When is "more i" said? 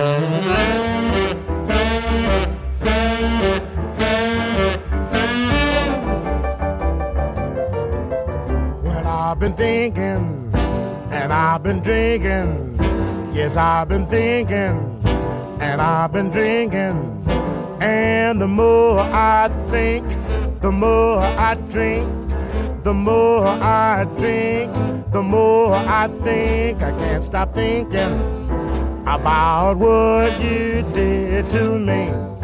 18.48-19.50, 20.72-21.56, 22.94-24.04, 25.22-26.08